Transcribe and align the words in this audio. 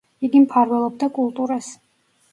იგი 0.27 0.39
მფარველობდა 0.45 1.11
კულტურას. 1.21 1.73